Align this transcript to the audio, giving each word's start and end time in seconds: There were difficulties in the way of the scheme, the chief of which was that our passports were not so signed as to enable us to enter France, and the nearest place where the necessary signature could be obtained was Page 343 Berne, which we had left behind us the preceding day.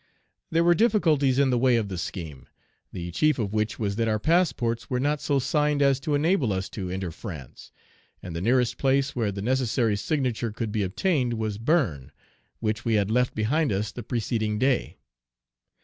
There 0.49 0.63
were 0.63 0.73
difficulties 0.73 1.37
in 1.37 1.51
the 1.51 1.59
way 1.59 1.75
of 1.75 1.87
the 1.87 1.95
scheme, 1.99 2.47
the 2.91 3.11
chief 3.11 3.37
of 3.37 3.53
which 3.53 3.77
was 3.77 3.97
that 3.97 4.07
our 4.07 4.17
passports 4.17 4.89
were 4.89 4.99
not 4.99 5.21
so 5.21 5.37
signed 5.37 5.83
as 5.83 5.99
to 5.99 6.15
enable 6.15 6.51
us 6.51 6.69
to 6.69 6.89
enter 6.89 7.11
France, 7.11 7.71
and 8.19 8.35
the 8.35 8.41
nearest 8.41 8.79
place 8.79 9.15
where 9.15 9.31
the 9.31 9.43
necessary 9.43 9.95
signature 9.95 10.49
could 10.51 10.71
be 10.71 10.81
obtained 10.81 11.33
was 11.35 11.59
Page 11.59 11.65
343 11.65 12.01
Berne, 12.01 12.11
which 12.61 12.83
we 12.83 12.95
had 12.95 13.11
left 13.11 13.35
behind 13.35 13.71
us 13.71 13.91
the 13.91 14.01
preceding 14.01 14.57
day. 14.57 14.97